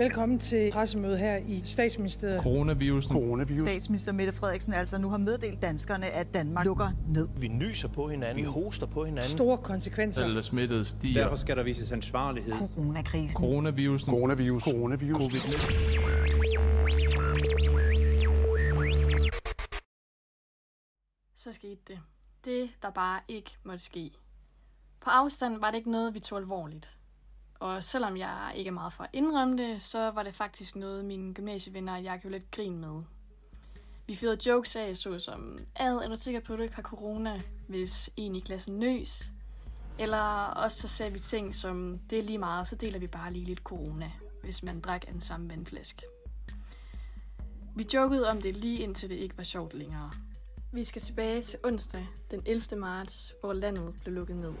Velkommen 0.00 0.38
til 0.38 0.70
pressemødet 0.72 1.18
her 1.18 1.36
i 1.36 1.62
statsministeriet. 1.64 2.42
Coronavirusen. 2.42 3.12
Coronavirus. 3.12 3.68
Statsminister 3.68 4.12
Mette 4.12 4.32
Frederiksen 4.32 4.72
altså 4.72 4.98
nu 4.98 5.10
har 5.10 5.18
meddelt 5.18 5.62
danskerne, 5.62 6.06
at 6.06 6.34
Danmark 6.34 6.66
lukker 6.66 6.90
ned. 7.08 7.28
Vi 7.36 7.48
nyser 7.48 7.88
på 7.88 8.08
hinanden. 8.08 8.36
Vi 8.36 8.42
hoster 8.42 8.86
på 8.86 9.04
hinanden. 9.04 9.30
Store 9.30 9.58
konsekvenser. 9.58 10.24
Eller 10.24 10.42
smittet 10.42 10.86
stiger. 10.86 11.22
Derfor 11.22 11.36
skal 11.36 11.56
der 11.56 11.62
vises 11.62 11.92
ansvarlighed. 11.92 12.52
Coronakrisen. 12.52 13.36
Coronavirusen. 13.36 14.12
Coronavirus. 14.12 14.62
Coronavirus. 14.64 15.22
Covid-19. 15.22 15.90
Så 21.34 21.52
skete 21.52 21.80
det. 21.88 21.98
Det, 22.44 22.70
der 22.82 22.90
bare 22.90 23.20
ikke 23.28 23.50
måtte 23.64 23.84
ske. 23.84 24.10
På 25.00 25.10
afstand 25.10 25.60
var 25.60 25.70
det 25.70 25.78
ikke 25.78 25.90
noget, 25.90 26.14
vi 26.14 26.20
tog 26.20 26.38
alvorligt. 26.38 26.99
Og 27.60 27.84
selvom 27.84 28.16
jeg 28.16 28.52
ikke 28.54 28.68
er 28.68 28.72
meget 28.72 28.92
for 28.92 29.04
at 29.04 29.10
indrømme 29.12 29.58
det, 29.58 29.82
så 29.82 30.10
var 30.10 30.22
det 30.22 30.34
faktisk 30.34 30.76
noget, 30.76 31.04
mine 31.04 31.34
gymnasievenner 31.34 31.96
og 31.96 32.04
jeg 32.04 32.18
gjorde 32.20 32.38
lidt 32.38 32.50
grin 32.50 32.78
med. 32.78 33.02
Vi 34.06 34.14
fyrede 34.14 34.48
jokes 34.48 34.76
af, 34.76 34.96
såsom, 34.96 35.58
ad, 35.76 35.96
er 35.96 36.08
du 36.08 36.16
sikker 36.16 36.40
på, 36.40 36.52
at 36.52 36.58
du 36.58 36.62
ikke 36.62 36.74
har 36.74 36.82
corona, 36.82 37.42
hvis 37.68 38.10
en 38.16 38.36
i 38.36 38.40
klassen 38.40 38.78
nøs? 38.78 39.32
Eller 39.98 40.44
også 40.44 40.78
så 40.78 40.88
sagde 40.88 41.12
vi 41.12 41.18
ting 41.18 41.54
som, 41.54 41.98
det 42.10 42.18
er 42.18 42.22
lige 42.22 42.38
meget, 42.38 42.68
så 42.68 42.76
deler 42.76 42.98
vi 42.98 43.06
bare 43.06 43.32
lige 43.32 43.44
lidt 43.44 43.58
corona, 43.58 44.12
hvis 44.42 44.62
man 44.62 44.80
drak 44.80 45.04
af 45.06 45.12
den 45.12 45.20
samme 45.20 45.48
vandflæsk. 45.48 46.02
Vi 47.76 47.86
jokede 47.94 48.30
om 48.30 48.42
det 48.42 48.56
lige 48.56 48.78
indtil 48.78 49.10
det 49.10 49.16
ikke 49.16 49.38
var 49.38 49.44
sjovt 49.44 49.74
længere. 49.74 50.10
Vi 50.72 50.84
skal 50.84 51.02
tilbage 51.02 51.42
til 51.42 51.58
onsdag 51.64 52.06
den 52.30 52.42
11. 52.46 52.80
marts, 52.80 53.34
hvor 53.40 53.52
landet 53.52 53.94
blev 54.02 54.14
lukket 54.14 54.36
ned. 54.36 54.54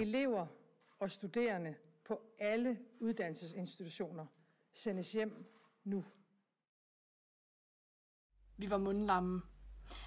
Elever 0.00 0.46
og 1.00 1.10
studerende 1.10 1.74
på 2.04 2.20
alle 2.38 2.78
uddannelsesinstitutioner 3.00 4.26
sendes 4.74 5.12
hjem 5.12 5.46
nu. 5.84 6.04
Vi 8.56 8.70
var 8.70 8.78
mundlamme. 8.78 9.42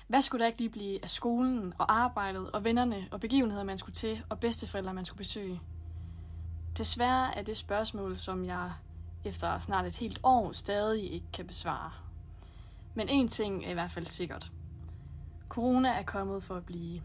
Hvad 0.07 0.21
skulle 0.21 0.41
der 0.41 0.47
ikke 0.47 0.59
lige 0.59 0.69
blive 0.69 1.03
af 1.03 1.09
skolen 1.09 1.73
og 1.79 1.93
arbejdet 1.93 2.51
og 2.51 2.63
vennerne 2.63 3.07
og 3.11 3.19
begivenheder, 3.19 3.63
man 3.63 3.77
skulle 3.77 3.93
til, 3.93 4.23
og 4.29 4.39
bedsteforældre, 4.39 4.93
man 4.93 5.05
skulle 5.05 5.17
besøge? 5.17 5.61
Desværre 6.77 7.37
er 7.37 7.41
det 7.41 7.57
spørgsmål, 7.57 8.17
som 8.17 8.45
jeg 8.45 8.73
efter 9.25 9.57
snart 9.57 9.85
et 9.85 9.95
helt 9.95 10.19
år 10.23 10.51
stadig 10.51 11.11
ikke 11.11 11.31
kan 11.33 11.47
besvare. 11.47 11.91
Men 12.95 13.09
en 13.09 13.27
ting 13.27 13.65
er 13.65 13.69
i 13.69 13.73
hvert 13.73 13.91
fald 13.91 14.05
sikkert. 14.05 14.51
Corona 15.49 15.89
er 15.89 16.03
kommet 16.03 16.43
for 16.43 16.55
at 16.55 16.65
blive. 16.65 17.01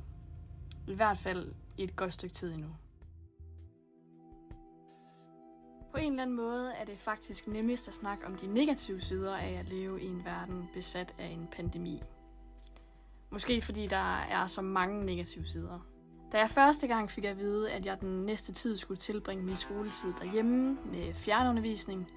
I 0.86 0.94
hvert 0.94 1.18
fald 1.18 1.54
i 1.76 1.84
et 1.84 1.96
godt 1.96 2.14
stykke 2.14 2.34
tid 2.34 2.52
endnu. 2.52 2.68
På 5.92 5.98
en 5.98 6.12
eller 6.12 6.22
anden 6.22 6.36
måde 6.36 6.72
er 6.72 6.84
det 6.84 6.98
faktisk 6.98 7.48
nemmest 7.48 7.88
at 7.88 7.94
snakke 7.94 8.26
om 8.26 8.34
de 8.34 8.46
negative 8.46 9.00
sider 9.00 9.36
af 9.36 9.52
at 9.52 9.68
leve 9.68 10.02
i 10.02 10.06
en 10.06 10.24
verden 10.24 10.70
besat 10.74 11.14
af 11.18 11.26
en 11.26 11.48
pandemi. 11.52 12.02
Måske 13.30 13.62
fordi 13.62 13.86
der 13.86 14.16
er 14.16 14.46
så 14.46 14.62
mange 14.62 15.06
negative 15.06 15.44
sider. 15.44 15.78
Da 16.32 16.38
jeg 16.38 16.50
første 16.50 16.86
gang 16.86 17.10
fik 17.10 17.24
at 17.24 17.38
vide, 17.38 17.72
at 17.72 17.86
jeg 17.86 18.00
den 18.00 18.26
næste 18.26 18.52
tid 18.52 18.76
skulle 18.76 18.98
tilbringe 18.98 19.44
min 19.44 19.56
skoletid 19.56 20.12
derhjemme 20.20 20.78
med 20.84 21.14
fjernundervisning, 21.14 22.10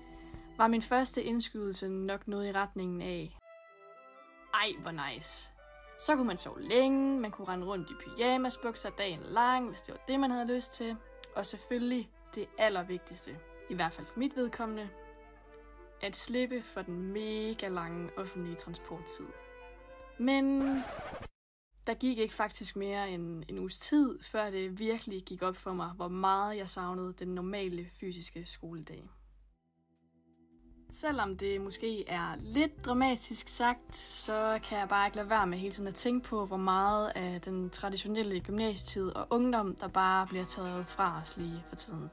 var 0.58 0.67
min 0.67 0.81
første 0.81 1.23
indskydelse 1.23 1.89
nok 1.89 2.27
noget 2.27 2.49
i 2.49 2.52
retningen 2.52 3.02
af, 3.02 3.38
ej 4.53 4.69
hvor 4.81 4.92
nice. 4.92 5.52
Så 5.99 6.16
kunne 6.16 6.27
man 6.27 6.38
sove 6.38 6.61
længe, 6.61 7.19
man 7.19 7.31
kunne 7.31 7.47
rende 7.47 7.67
rundt 7.67 7.89
i 7.89 7.94
pyjamasbukser 7.94 8.89
dagen 8.89 9.19
lang, 9.23 9.69
hvis 9.69 9.81
det 9.81 9.94
var 9.94 10.02
det, 10.08 10.19
man 10.19 10.31
havde 10.31 10.55
lyst 10.55 10.72
til. 10.72 10.95
Og 11.36 11.45
selvfølgelig 11.45 12.09
det 12.36 12.47
allervigtigste, 12.58 13.38
i 13.72 13.73
hvert 13.73 13.94
fald 13.94 14.08
for 14.08 14.19
mit 14.19 14.36
vedkommende, 14.36 14.89
at 16.02 16.16
slippe 16.16 16.61
for 16.61 16.81
den 16.81 17.14
mega 17.14 17.67
lange 17.67 18.09
offentlige 18.17 18.55
transporttid. 18.55 19.26
Men 20.20 20.61
der 21.87 21.93
gik 21.93 22.17
ikke 22.17 22.33
faktisk 22.33 22.76
mere 22.76 23.10
end 23.10 23.43
en 23.48 23.60
uges 23.60 23.80
tid, 23.80 24.20
før 24.23 24.49
det 24.49 24.80
virkelig 24.80 25.23
gik 25.23 25.42
op 25.42 25.55
for 25.55 25.73
mig, 25.73 25.89
hvor 25.89 26.08
meget 26.08 26.58
jeg 26.58 26.70
savnede 26.70 27.14
den 27.14 27.27
normale 27.27 27.89
fysiske 27.99 28.45
skoledag. 28.45 29.10
Selvom 30.89 31.37
det 31.37 31.61
måske 31.61 32.10
er 32.10 32.36
lidt 32.39 32.86
dramatisk 32.86 33.48
sagt, 33.48 33.95
så 33.95 34.60
kan 34.64 34.80
jeg 34.80 34.89
bare 34.89 35.08
ikke 35.08 35.17
lade 35.17 35.30
være 35.30 35.48
med 35.48 35.58
hele 35.58 35.71
tiden 35.71 35.87
at 35.87 35.95
tænke 35.95 36.27
på, 36.27 36.45
hvor 36.45 36.58
meget 36.58 37.11
af 37.15 37.42
den 37.42 37.70
traditionelle 37.70 38.42
gymnasietid 38.42 39.10
og 39.10 39.27
ungdom, 39.30 39.76
der 39.76 39.87
bare 39.87 40.27
bliver 40.27 40.45
taget 40.45 40.87
fra 40.87 41.20
os 41.21 41.37
lige 41.37 41.64
for 41.70 41.76
tiden. 41.76 42.10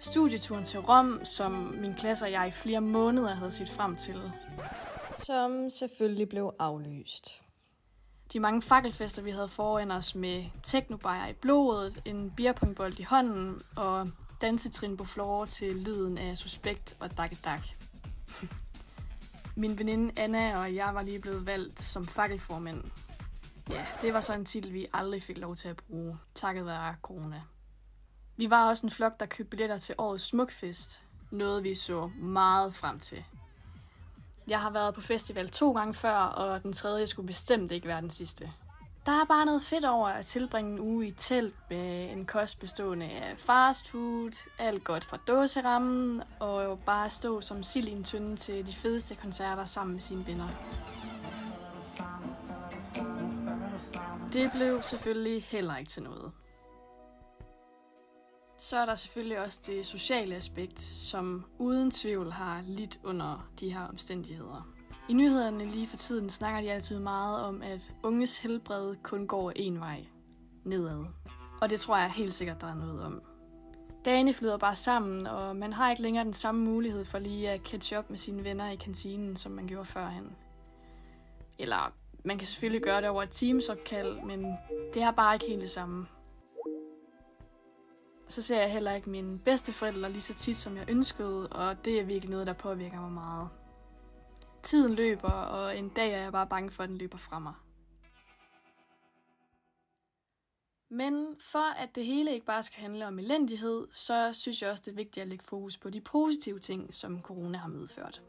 Studieturen 0.00 0.64
til 0.64 0.80
Rom, 0.80 1.20
som 1.24 1.52
min 1.52 1.94
klasse 1.94 2.24
og 2.24 2.32
jeg 2.32 2.48
i 2.48 2.50
flere 2.50 2.80
måneder 2.80 3.34
havde 3.34 3.50
set 3.50 3.68
frem 3.68 3.96
til, 3.96 4.32
som 5.14 5.70
selvfølgelig 5.70 6.28
blev 6.28 6.54
aflyst. 6.58 7.42
De 8.32 8.40
mange 8.40 8.62
fakkelfester, 8.62 9.22
vi 9.22 9.30
havde 9.30 9.48
foran 9.48 9.90
os 9.90 10.14
med 10.14 10.44
teknobajer 10.62 11.28
i 11.28 11.32
blodet, 11.32 12.02
en 12.04 12.32
beerpongbold 12.36 12.98
i 12.98 13.02
hånden 13.02 13.62
og 13.76 14.10
dansetrin 14.40 14.96
på 14.96 15.04
floor 15.04 15.44
til 15.44 15.76
lyden 15.76 16.18
af 16.18 16.38
suspekt 16.38 16.96
og 17.00 17.16
dak 17.16 17.32
Min 19.56 19.78
veninde 19.78 20.12
Anna 20.16 20.58
og 20.58 20.74
jeg 20.74 20.94
var 20.94 21.02
lige 21.02 21.20
blevet 21.20 21.46
valgt 21.46 21.82
som 21.82 22.06
fakkelformænd. 22.06 22.84
Ja, 23.70 23.86
det 24.02 24.14
var 24.14 24.20
så 24.20 24.34
en 24.34 24.44
titel, 24.44 24.72
vi 24.72 24.86
aldrig 24.92 25.22
fik 25.22 25.38
lov 25.38 25.56
til 25.56 25.68
at 25.68 25.76
bruge, 25.76 26.18
takket 26.34 26.66
være 26.66 26.94
corona. 27.02 27.42
Vi 28.38 28.50
var 28.50 28.68
også 28.68 28.86
en 28.86 28.90
flok, 28.90 29.20
der 29.20 29.26
købte 29.26 29.50
billetter 29.50 29.76
til 29.76 29.94
årets 29.98 30.24
smukfest. 30.24 31.02
Noget, 31.30 31.64
vi 31.64 31.74
så 31.74 32.10
meget 32.16 32.74
frem 32.74 33.00
til. 33.00 33.24
Jeg 34.48 34.60
har 34.60 34.70
været 34.70 34.94
på 34.94 35.00
festival 35.00 35.48
to 35.48 35.72
gange 35.72 35.94
før, 35.94 36.16
og 36.16 36.62
den 36.62 36.72
tredje 36.72 37.06
skulle 37.06 37.26
bestemt 37.26 37.72
ikke 37.72 37.88
være 37.88 38.00
den 38.00 38.10
sidste. 38.10 38.50
Der 39.06 39.12
er 39.12 39.24
bare 39.24 39.46
noget 39.46 39.62
fedt 39.62 39.84
over 39.84 40.08
at 40.08 40.26
tilbringe 40.26 40.72
en 40.72 40.78
uge 40.78 41.08
i 41.08 41.10
telt 41.10 41.54
med 41.70 42.10
en 42.10 42.26
kost 42.26 42.60
bestående 42.60 43.06
af 43.06 43.34
fast 43.38 43.90
food, 43.90 44.32
alt 44.58 44.84
godt 44.84 45.04
fra 45.04 45.18
dåserammen, 45.28 46.22
og 46.40 46.80
bare 46.86 47.10
stå 47.10 47.40
som 47.40 47.62
sild 47.62 47.88
i 47.88 47.92
en 47.92 48.04
tynde 48.04 48.36
til 48.36 48.66
de 48.66 48.72
fedeste 48.72 49.14
koncerter 49.14 49.64
sammen 49.64 49.94
med 49.94 50.02
sine 50.02 50.26
venner. 50.26 50.48
Det 54.32 54.50
blev 54.52 54.82
selvfølgelig 54.82 55.42
heller 55.42 55.76
ikke 55.76 55.90
til 55.90 56.02
noget. 56.02 56.32
Så 58.68 58.76
er 58.76 58.86
der 58.86 58.94
selvfølgelig 58.94 59.40
også 59.40 59.60
det 59.66 59.86
sociale 59.86 60.34
aspekt, 60.34 60.80
som 60.80 61.44
uden 61.58 61.90
tvivl 61.90 62.32
har 62.32 62.62
lidt 62.66 63.00
under 63.04 63.48
de 63.60 63.72
her 63.72 63.88
omstændigheder. 63.88 64.68
I 65.08 65.12
nyhederne 65.12 65.64
lige 65.64 65.86
for 65.86 65.96
tiden 65.96 66.30
snakker 66.30 66.60
de 66.60 66.72
altid 66.72 66.98
meget 66.98 67.40
om, 67.40 67.62
at 67.62 67.92
unges 68.02 68.38
helbred 68.38 68.96
kun 69.02 69.26
går 69.26 69.52
en 69.56 69.80
vej 69.80 70.06
nedad. 70.64 71.04
Og 71.60 71.70
det 71.70 71.80
tror 71.80 71.96
jeg 71.96 72.10
helt 72.10 72.34
sikkert, 72.34 72.60
der 72.60 72.66
er 72.66 72.74
noget 72.74 73.02
om. 73.02 73.22
Dagene 74.04 74.34
flyder 74.34 74.56
bare 74.56 74.74
sammen, 74.74 75.26
og 75.26 75.56
man 75.56 75.72
har 75.72 75.90
ikke 75.90 76.02
længere 76.02 76.24
den 76.24 76.32
samme 76.32 76.64
mulighed 76.64 77.04
for 77.04 77.18
lige 77.18 77.50
at 77.50 77.60
catch 77.60 77.98
up 77.98 78.10
med 78.10 78.18
sine 78.18 78.44
venner 78.44 78.70
i 78.70 78.76
kantinen, 78.76 79.36
som 79.36 79.52
man 79.52 79.66
gjorde 79.66 79.84
førhen. 79.84 80.36
Eller 81.58 81.92
man 82.24 82.38
kan 82.38 82.46
selvfølgelig 82.46 82.82
gøre 82.82 83.00
det 83.00 83.08
over 83.08 83.22
et 83.22 83.30
teamsopkald, 83.30 84.22
men 84.24 84.44
det 84.94 85.02
er 85.02 85.10
bare 85.10 85.34
ikke 85.34 85.46
helt 85.46 85.60
det 85.60 85.70
samme. 85.70 86.06
Så 88.28 88.42
ser 88.42 88.60
jeg 88.60 88.72
heller 88.72 88.94
ikke 88.94 89.10
mine 89.10 89.38
bedsteforældre 89.38 90.12
lige 90.12 90.22
så 90.22 90.34
tit, 90.34 90.56
som 90.56 90.76
jeg 90.76 90.90
ønskede, 90.90 91.48
og 91.48 91.84
det 91.84 92.00
er 92.00 92.04
virkelig 92.04 92.30
noget, 92.30 92.46
der 92.46 92.52
påvirker 92.52 93.00
mig 93.00 93.12
meget. 93.12 93.48
Tiden 94.62 94.94
løber, 94.94 95.30
og 95.30 95.78
en 95.78 95.88
dag 95.88 96.12
er 96.12 96.18
jeg 96.18 96.32
bare 96.32 96.46
bange 96.46 96.70
for, 96.70 96.82
at 96.82 96.88
den 96.88 96.98
løber 96.98 97.18
fra 97.18 97.38
mig. 97.38 97.54
Men 100.90 101.36
for 101.40 101.72
at 101.74 101.88
det 101.94 102.04
hele 102.04 102.32
ikke 102.32 102.46
bare 102.46 102.62
skal 102.62 102.80
handle 102.80 103.06
om 103.06 103.18
elendighed, 103.18 103.86
så 103.92 104.30
synes 104.32 104.62
jeg 104.62 104.70
også, 104.70 104.82
det 104.86 104.92
er 104.92 104.96
vigtigt 104.96 105.22
at 105.22 105.28
lægge 105.28 105.44
fokus 105.44 105.78
på 105.78 105.90
de 105.90 106.00
positive 106.00 106.58
ting, 106.58 106.94
som 106.94 107.22
corona 107.22 107.58
har 107.58 107.68
medført. 107.68 108.22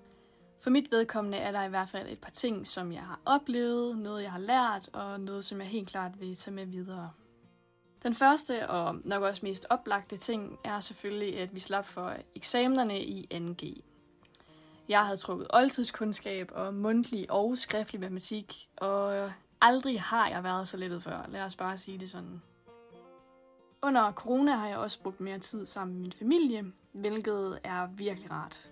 For 0.59 0.69
mit 0.69 0.91
vedkommende 0.91 1.37
er 1.37 1.51
der 1.51 1.63
i 1.63 1.69
hvert 1.69 1.89
fald 1.89 2.09
et 2.09 2.19
par 2.19 2.31
ting, 2.31 2.67
som 2.67 2.91
jeg 2.91 3.01
har 3.01 3.19
oplevet, 3.25 3.97
noget 3.97 4.23
jeg 4.23 4.31
har 4.31 4.39
lært, 4.39 4.89
og 4.93 5.19
noget, 5.19 5.45
som 5.45 5.61
jeg 5.61 5.67
helt 5.67 5.89
klart 5.89 6.19
vil 6.19 6.35
tage 6.35 6.55
med 6.55 6.65
videre. 6.65 7.11
Den 8.03 8.13
første 8.13 8.69
og 8.69 8.95
nok 9.03 9.23
også 9.23 9.45
mest 9.45 9.65
oplagte 9.69 10.17
ting 10.17 10.59
er 10.63 10.79
selvfølgelig, 10.79 11.39
at 11.39 11.55
vi 11.55 11.59
slap 11.59 11.85
for 11.85 12.13
eksamenerne 12.35 13.01
i 13.01 13.27
2G. 13.33 13.81
Jeg 14.89 15.05
havde 15.05 15.17
trukket 15.17 15.47
oldtidskundskab 15.49 16.51
og 16.55 16.73
mundtlig 16.73 17.31
og 17.31 17.57
skriftlig 17.57 18.01
matematik, 18.01 18.69
og 18.77 19.31
aldrig 19.61 20.01
har 20.01 20.29
jeg 20.29 20.43
været 20.43 20.67
så 20.67 20.77
lettet 20.77 21.03
før. 21.03 21.25
Lad 21.29 21.41
os 21.41 21.55
bare 21.55 21.77
sige 21.77 21.97
det 21.97 22.09
sådan. 22.09 22.41
Under 23.81 24.11
corona 24.11 24.55
har 24.55 24.67
jeg 24.67 24.77
også 24.77 25.01
brugt 25.01 25.19
mere 25.19 25.39
tid 25.39 25.65
sammen 25.65 25.95
med 25.95 26.01
min 26.01 26.11
familie, 26.11 26.65
hvilket 26.91 27.59
er 27.63 27.87
virkelig 27.87 28.31
rart. 28.31 28.71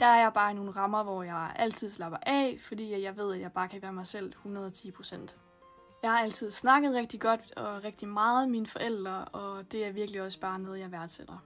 Der 0.00 0.06
er 0.06 0.20
jeg 0.20 0.32
bare 0.32 0.50
i 0.50 0.54
nogle 0.54 0.70
rammer, 0.70 1.02
hvor 1.02 1.22
jeg 1.22 1.52
altid 1.56 1.90
slapper 1.90 2.18
af, 2.22 2.58
fordi 2.60 3.02
jeg 3.02 3.16
ved, 3.16 3.34
at 3.34 3.40
jeg 3.40 3.52
bare 3.52 3.68
kan 3.68 3.82
være 3.82 3.92
mig 3.92 4.06
selv 4.06 4.32
110%. 4.46 5.36
Jeg 6.02 6.10
har 6.10 6.18
altid 6.18 6.50
snakket 6.50 6.94
rigtig 6.94 7.20
godt 7.20 7.52
og 7.56 7.84
rigtig 7.84 8.08
meget 8.08 8.48
med 8.48 8.52
mine 8.52 8.66
forældre, 8.66 9.24
og 9.24 9.72
det 9.72 9.84
er 9.84 9.92
virkelig 9.92 10.22
også 10.22 10.40
bare 10.40 10.58
noget, 10.58 10.80
jeg 10.80 10.92
værdsætter. 10.92 11.38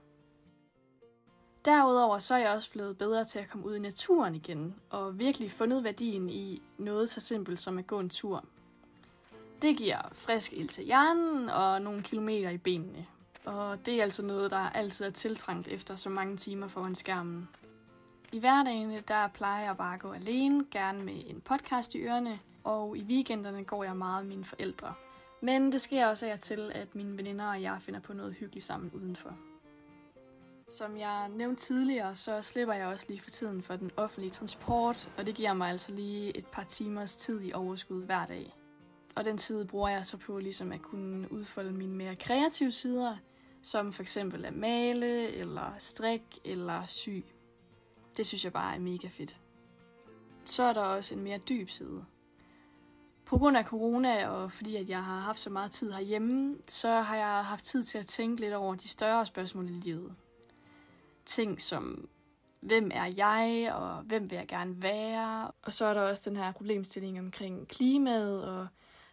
Derudover 1.65 2.19
så 2.19 2.35
er 2.35 2.37
jeg 2.37 2.49
også 2.49 2.71
blevet 2.71 2.97
bedre 2.97 3.25
til 3.25 3.39
at 3.39 3.49
komme 3.49 3.65
ud 3.65 3.75
i 3.75 3.79
naturen 3.79 4.35
igen, 4.35 4.75
og 4.89 5.19
virkelig 5.19 5.51
fundet 5.51 5.83
værdien 5.83 6.29
i 6.29 6.61
noget 6.77 7.09
så 7.09 7.19
simpelt 7.19 7.59
som 7.59 7.77
at 7.77 7.87
gå 7.87 7.99
en 7.99 8.09
tur. 8.09 8.45
Det 9.61 9.77
giver 9.77 10.01
frisk 10.13 10.53
ild 10.53 10.69
til 10.69 10.83
hjernen 10.83 11.49
og 11.49 11.81
nogle 11.81 12.03
kilometer 12.03 12.49
i 12.49 12.57
benene. 12.57 13.05
Og 13.45 13.85
det 13.85 13.93
er 13.93 14.03
altså 14.03 14.23
noget, 14.23 14.51
der 14.51 14.57
altid 14.57 15.05
er 15.05 15.09
tiltrængt 15.09 15.67
efter 15.67 15.95
så 15.95 16.09
mange 16.09 16.37
timer 16.37 16.67
foran 16.67 16.95
skærmen. 16.95 17.49
I 18.31 18.39
hverdagen, 18.39 18.97
der 19.07 19.27
plejer 19.27 19.65
jeg 19.65 19.77
bare 19.77 19.93
at 19.93 19.99
gå 19.99 20.11
alene, 20.11 20.65
gerne 20.71 21.03
med 21.03 21.23
en 21.25 21.41
podcast 21.41 21.95
i 21.95 21.99
ørerne, 21.99 22.39
og 22.63 22.97
i 22.97 23.03
weekenderne 23.03 23.63
går 23.63 23.83
jeg 23.83 23.97
meget 23.97 24.25
med 24.25 24.35
mine 24.35 24.45
forældre. 24.45 24.93
Men 25.41 25.71
det 25.71 25.81
sker 25.81 26.07
også 26.07 26.25
af 26.25 26.39
til, 26.39 26.71
at 26.75 26.95
mine 26.95 27.17
veninder 27.17 27.45
og 27.45 27.61
jeg 27.61 27.77
finder 27.81 27.99
på 27.99 28.13
noget 28.13 28.33
hyggeligt 28.33 28.65
sammen 28.65 28.91
udenfor. 28.93 29.33
Som 30.69 30.97
jeg 30.97 31.29
nævnte 31.29 31.61
tidligere, 31.61 32.15
så 32.15 32.41
slipper 32.41 32.73
jeg 32.73 32.87
også 32.87 33.05
lige 33.09 33.21
for 33.21 33.29
tiden 33.29 33.61
for 33.61 33.75
den 33.75 33.91
offentlige 33.97 34.31
transport, 34.31 35.11
og 35.17 35.25
det 35.25 35.35
giver 35.35 35.53
mig 35.53 35.69
altså 35.69 35.91
lige 35.91 36.37
et 36.37 36.45
par 36.45 36.63
timers 36.63 37.15
tid 37.15 37.41
i 37.43 37.53
overskud 37.53 38.03
hver 38.03 38.25
dag. 38.25 38.55
Og 39.15 39.25
den 39.25 39.37
tid 39.37 39.65
bruger 39.65 39.89
jeg 39.89 40.05
så 40.05 40.17
på 40.17 40.39
ligesom 40.39 40.71
at 40.71 40.81
kunne 40.81 41.31
udfolde 41.31 41.71
mine 41.71 41.95
mere 41.95 42.15
kreative 42.15 42.71
sider, 42.71 43.17
som 43.63 43.93
for 43.93 44.01
eksempel 44.01 44.45
at 44.45 44.53
male, 44.53 45.29
eller 45.29 45.73
strik, 45.77 46.39
eller 46.45 46.85
sy. 46.85 47.09
Det 48.17 48.25
synes 48.25 48.43
jeg 48.43 48.53
bare 48.53 48.75
er 48.75 48.79
mega 48.79 49.07
fedt. 49.07 49.37
Så 50.45 50.63
er 50.63 50.73
der 50.73 50.81
også 50.81 51.15
en 51.15 51.23
mere 51.23 51.37
dyb 51.37 51.69
side. 51.69 52.05
På 53.25 53.37
grund 53.37 53.57
af 53.57 53.65
corona, 53.65 54.27
og 54.27 54.51
fordi 54.51 54.75
at 54.75 54.89
jeg 54.89 55.03
har 55.03 55.19
haft 55.19 55.39
så 55.39 55.49
meget 55.49 55.71
tid 55.71 55.91
herhjemme, 55.91 56.57
så 56.67 57.01
har 57.01 57.15
jeg 57.15 57.45
haft 57.45 57.65
tid 57.65 57.83
til 57.83 57.97
at 57.97 58.07
tænke 58.07 58.41
lidt 58.41 58.53
over 58.53 58.75
de 58.75 58.87
større 58.87 59.25
spørgsmål 59.25 59.69
i 59.69 59.73
livet. 59.73 60.15
Ting 61.25 61.61
som, 61.61 62.09
hvem 62.59 62.91
er 62.93 63.05
jeg, 63.05 63.73
og 63.73 64.01
hvem 64.01 64.29
vil 64.29 64.35
jeg 64.35 64.47
gerne 64.47 64.81
være? 64.81 65.51
Og 65.63 65.73
så 65.73 65.85
er 65.85 65.93
der 65.93 66.01
også 66.01 66.29
den 66.29 66.37
her 66.37 66.51
problemstilling 66.51 67.19
omkring 67.19 67.67
klimaet, 67.67 68.43
og 68.45 68.67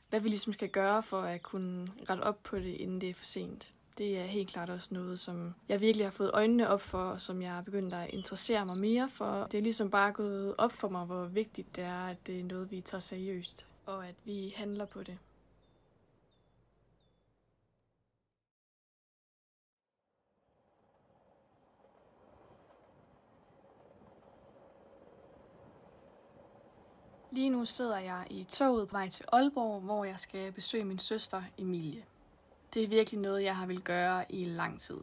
hvad 0.08 0.20
vi 0.20 0.28
ligesom 0.28 0.52
skal 0.52 0.68
gøre 0.68 1.02
for 1.02 1.20
at 1.20 1.42
kunne 1.42 1.88
rette 2.10 2.20
op 2.20 2.42
på 2.42 2.56
det, 2.56 2.74
inden 2.74 3.00
det 3.00 3.08
er 3.08 3.14
for 3.14 3.24
sent. 3.24 3.74
Det 3.98 4.18
er 4.18 4.24
helt 4.24 4.50
klart 4.50 4.70
også 4.70 4.94
noget, 4.94 5.18
som 5.18 5.54
jeg 5.68 5.80
virkelig 5.80 6.06
har 6.06 6.10
fået 6.10 6.30
øjnene 6.34 6.68
op 6.68 6.80
for, 6.80 6.98
og 6.98 7.20
som 7.20 7.42
jeg 7.42 7.58
er 7.58 7.62
begyndt 7.62 7.94
at 7.94 8.10
interessere 8.10 8.66
mig 8.66 8.78
mere 8.78 9.08
for. 9.08 9.46
Det 9.46 9.58
er 9.58 9.62
ligesom 9.62 9.90
bare 9.90 10.12
gået 10.12 10.54
op 10.58 10.72
for 10.72 10.88
mig, 10.88 11.04
hvor 11.04 11.24
vigtigt 11.24 11.76
det 11.76 11.84
er, 11.84 12.00
at 12.00 12.26
det 12.26 12.40
er 12.40 12.44
noget, 12.44 12.70
vi 12.70 12.80
tager 12.80 13.00
seriøst, 13.00 13.66
og 13.86 14.08
at 14.08 14.14
vi 14.24 14.54
handler 14.56 14.84
på 14.84 15.02
det. 15.02 15.18
Lige 27.30 27.50
nu 27.50 27.64
sidder 27.64 27.98
jeg 27.98 28.26
i 28.30 28.44
toget 28.48 28.88
på 28.88 28.92
vej 28.92 29.08
til 29.08 29.24
Aalborg, 29.32 29.80
hvor 29.80 30.04
jeg 30.04 30.20
skal 30.20 30.52
besøge 30.52 30.84
min 30.84 30.98
søster 30.98 31.42
Emilie. 31.58 32.04
Det 32.74 32.84
er 32.84 32.88
virkelig 32.88 33.20
noget, 33.20 33.42
jeg 33.42 33.56
har 33.56 33.66
vil 33.66 33.80
gøre 33.80 34.32
i 34.32 34.44
lang 34.44 34.80
tid. 34.80 35.00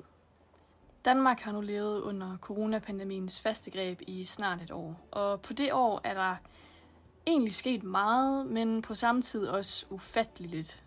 Danmark 1.05 1.39
har 1.39 1.51
nu 1.51 1.61
levet 1.61 2.01
under 2.01 2.37
coronapandemiens 2.37 3.41
faste 3.41 3.71
greb 3.71 4.01
i 4.07 4.25
snart 4.25 4.61
et 4.61 4.71
år, 4.71 5.07
og 5.11 5.41
på 5.41 5.53
det 5.53 5.73
år 5.73 6.01
er 6.03 6.13
der 6.13 6.35
egentlig 7.27 7.53
sket 7.53 7.83
meget, 7.83 8.45
men 8.45 8.81
på 8.81 8.93
samme 8.93 9.21
tid 9.21 9.47
også 9.47 9.85
ufatteligt 9.89 10.51
lidt. 10.51 10.83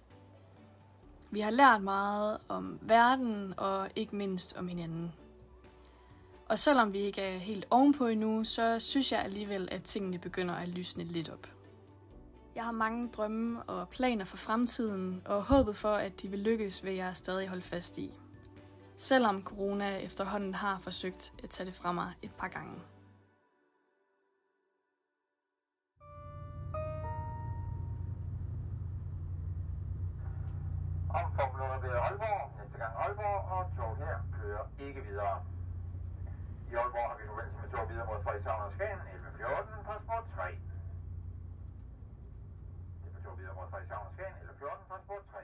Vi 1.31 1.41
har 1.41 1.51
lært 1.51 1.83
meget 1.83 2.39
om 2.49 2.79
verden 2.83 3.55
og 3.57 3.89
ikke 3.97 4.17
mindst 4.17 4.57
om 4.57 4.69
hinanden. 4.69 5.13
Og 6.49 6.59
selvom 6.59 6.93
vi 6.93 6.99
ikke 6.99 7.21
er 7.21 7.39
helt 7.39 7.67
ovenpå 7.71 8.07
endnu, 8.07 8.45
så 8.45 8.79
synes 8.79 9.13
jeg 9.13 9.21
alligevel, 9.21 9.69
at 9.73 9.83
tingene 9.83 10.19
begynder 10.19 10.55
at 10.55 10.69
lysne 10.69 11.05
lidt 11.05 11.31
op. 11.31 11.49
Jeg 12.55 12.65
har 12.65 12.73
mange 12.73 13.09
drømme 13.09 13.63
og 13.63 13.89
planer 13.89 14.25
for 14.25 14.37
fremtiden, 14.37 15.23
og 15.27 15.43
håbet 15.43 15.77
for, 15.77 15.95
at 15.95 16.23
de 16.23 16.29
vil 16.29 16.39
lykkes, 16.39 16.85
vil 16.85 16.95
jeg 16.95 17.17
stadig 17.17 17.49
holde 17.49 17.63
fast 17.63 17.99
i. 17.99 18.15
Selvom 18.97 19.43
corona 19.43 19.97
efterhånden 19.97 20.55
har 20.55 20.79
forsøgt 20.79 21.33
at 21.43 21.51
tage 21.51 21.67
det 21.67 21.75
fra 21.75 21.93
mig 21.93 22.13
et 22.23 22.35
par 22.39 22.49
gange. 22.49 22.75
Omformuleret 31.11 31.83
ved 31.83 31.91
Aalborg, 31.91 32.43
næste 32.59 32.79
gang 32.79 32.93
Aalborg, 32.97 33.41
og 33.53 33.77
tog 33.77 33.97
her 33.97 34.17
kører 34.41 34.65
ikke 34.87 35.01
videre. 35.09 35.45
I 36.71 36.75
Aalborg 36.75 37.09
har 37.11 37.17
vi 37.19 37.27
forbindelse 37.29 37.59
med 37.63 37.71
tog 37.71 37.91
videre 37.91 38.07
mod 38.07 38.23
Frederikshavn 38.25 38.63
og 38.67 38.73
Skagen 38.73 39.01
tog 43.25 43.39
videre 43.39 43.55
mod 43.55 43.67
Frederikshavn 43.71 44.13
Skagen 44.15 44.37
eller 44.41 44.55
14 44.55 44.87
transport 44.89 45.23
3. 45.33 45.39